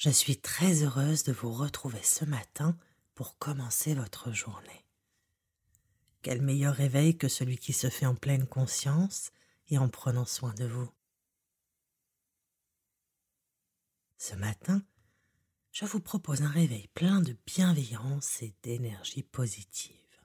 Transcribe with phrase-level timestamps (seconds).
[0.00, 2.74] Je suis très heureuse de vous retrouver ce matin
[3.14, 4.86] pour commencer votre journée.
[6.22, 9.30] Quel meilleur réveil que celui qui se fait en pleine conscience
[9.68, 10.90] et en prenant soin de vous.
[14.16, 14.82] Ce matin,
[15.70, 20.22] je vous propose un réveil plein de bienveillance et d'énergie positive.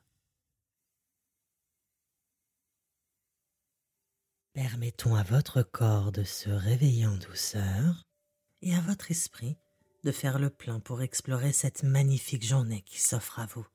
[4.54, 8.06] Permettons à votre corps de se réveiller en douceur
[8.62, 9.58] et à votre esprit
[10.06, 13.66] de faire le plein pour explorer cette magnifique journée qui s'offre à vous.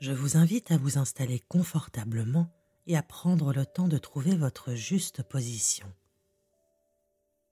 [0.00, 2.52] Je vous invite à vous installer confortablement
[2.86, 5.90] et à prendre le temps de trouver votre juste position.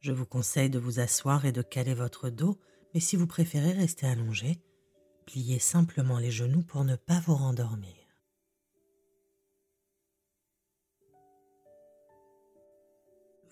[0.00, 2.60] Je vous conseille de vous asseoir et de caler votre dos,
[2.92, 4.60] mais si vous préférez rester allongé,
[5.24, 7.96] pliez simplement les genoux pour ne pas vous rendormir.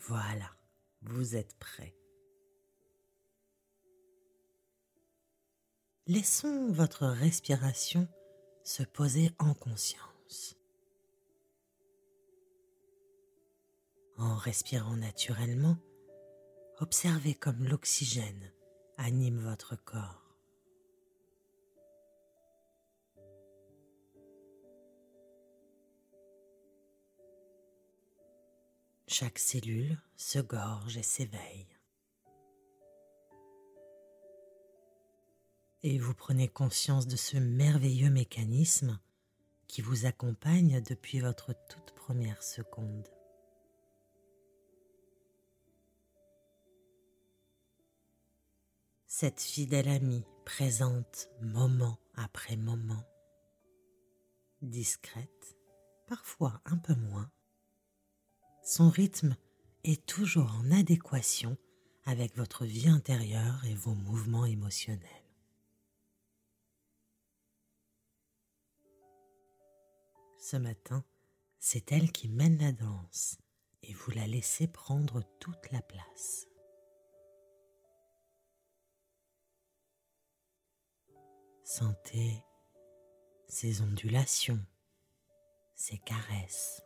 [0.08, 0.50] Voilà,
[1.02, 1.97] vous êtes prêt.
[6.10, 8.08] Laissons votre respiration
[8.64, 10.56] se poser en conscience.
[14.16, 15.76] En respirant naturellement,
[16.78, 18.50] observez comme l'oxygène
[18.96, 20.34] anime votre corps.
[29.08, 31.77] Chaque cellule se gorge et s'éveille.
[35.82, 38.98] Et vous prenez conscience de ce merveilleux mécanisme
[39.68, 43.08] qui vous accompagne depuis votre toute première seconde.
[49.06, 53.04] Cette fidèle amie présente moment après moment,
[54.62, 55.56] discrète,
[56.06, 57.30] parfois un peu moins,
[58.62, 59.36] son rythme
[59.84, 61.56] est toujours en adéquation
[62.04, 65.27] avec votre vie intérieure et vos mouvements émotionnels.
[70.50, 71.04] Ce matin,
[71.58, 73.36] c'est elle qui mène la danse
[73.82, 76.46] et vous la laissez prendre toute la place.
[81.64, 82.42] Sentez
[83.46, 84.64] ses ondulations,
[85.74, 86.82] ses caresses.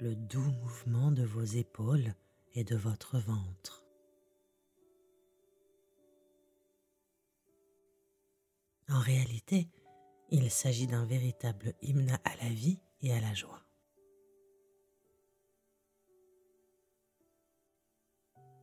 [0.00, 2.12] le doux mouvement de vos épaules
[2.54, 3.83] et de votre ventre.
[8.88, 9.68] En réalité,
[10.30, 13.62] il s'agit d'un véritable hymne à la vie et à la joie.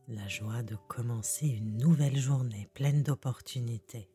[0.08, 4.10] La joie de commencer une nouvelle journée pleine d'opportunités.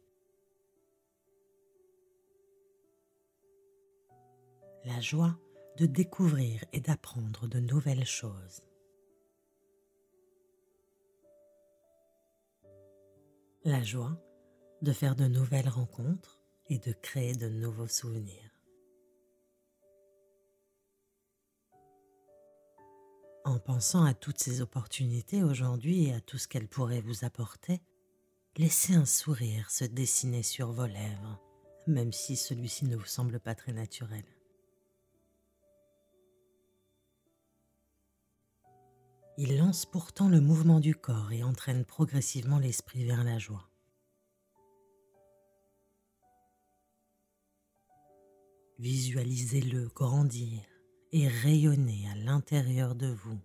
[4.86, 5.38] La joie
[5.78, 8.64] de découvrir et d'apprendre de nouvelles choses.
[13.64, 14.18] La joie
[14.82, 16.40] de faire de nouvelles rencontres
[16.70, 18.52] et de créer de nouveaux souvenirs.
[23.46, 27.82] En pensant à toutes ces opportunités aujourd'hui et à tout ce qu'elles pourraient vous apporter,
[28.58, 31.40] laissez un sourire se dessiner sur vos lèvres,
[31.88, 34.26] même si celui-ci ne vous semble pas très naturel.
[39.38, 43.70] il lance pourtant le mouvement du corps et entraîne progressivement l'esprit vers la joie.
[48.80, 50.62] Visualisez-le grandir
[51.12, 53.40] et rayonner à l'intérieur de vous.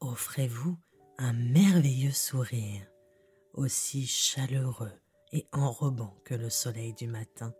[0.00, 0.76] Offrez-vous
[1.18, 2.86] un merveilleux sourire,
[3.52, 4.92] aussi chaleureux
[5.32, 7.54] et enrobant que le soleil du matin.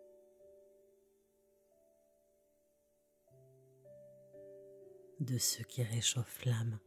[5.20, 6.79] De ce qui réchauffe l'âme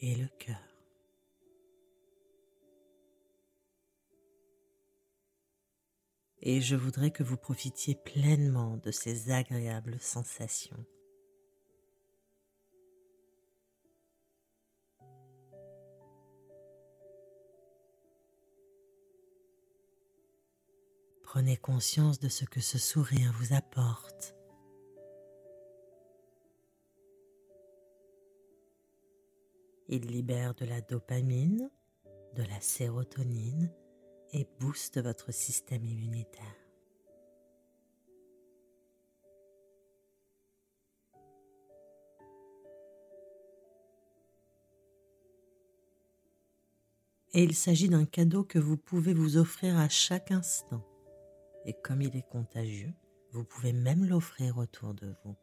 [0.00, 0.74] et le cœur.
[6.46, 10.84] Et je voudrais que vous profitiez pleinement de ces agréables sensations.
[21.22, 24.36] Prenez conscience de ce que ce sourire vous apporte.
[29.88, 31.70] Il libère de la dopamine,
[32.34, 33.70] de la sérotonine
[34.32, 36.64] et booste votre système immunitaire.
[47.36, 50.86] Et il s'agit d'un cadeau que vous pouvez vous offrir à chaque instant.
[51.66, 52.94] Et comme il est contagieux,
[53.32, 55.34] vous pouvez même l'offrir autour de vous.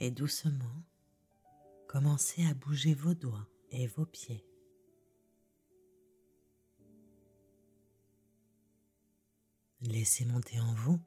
[0.00, 0.84] Et doucement,
[1.88, 4.44] commencez à bouger vos doigts et vos pieds.
[9.80, 11.00] Laissez monter en vous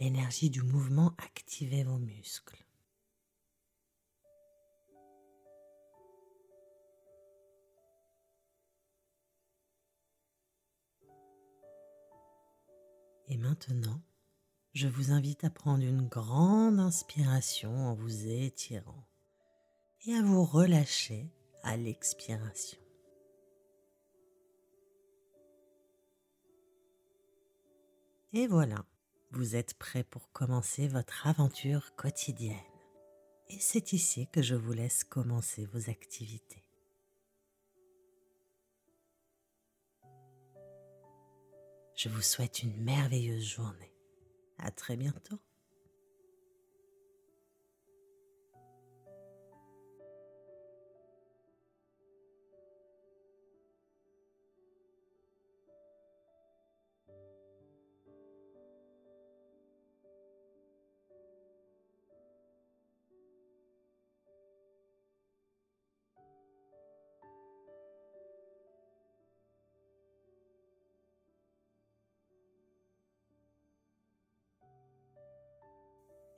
[0.00, 2.64] l'énergie du mouvement activer vos muscles.
[13.28, 14.02] Et maintenant,
[14.72, 19.06] je vous invite à prendre une grande inspiration en vous étirant
[20.06, 21.30] et à vous relâcher
[21.62, 22.78] à l'expiration.
[28.32, 28.86] Et voilà,
[29.32, 32.56] vous êtes prêt pour commencer votre aventure quotidienne.
[33.50, 36.64] Et c'est ici que je vous laisse commencer vos activités.
[41.94, 43.91] Je vous souhaite une merveilleuse journée.
[44.62, 45.38] À très bientôt.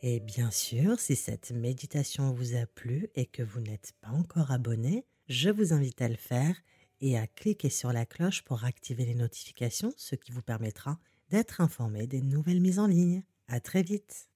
[0.06, 4.50] Et bien sûr, si cette méditation vous a plu et que vous n'êtes pas encore
[4.50, 6.54] abonné, je vous invite à le faire
[7.00, 10.98] et à cliquer sur la cloche pour activer les notifications, ce qui vous permettra
[11.30, 13.24] d'être informé des nouvelles mises en ligne.
[13.48, 14.28] À très vite!